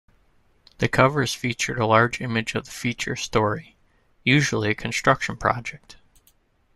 [0.79, 3.77] The covers featured a large image of the feature story,
[4.23, 5.97] usually a construction project.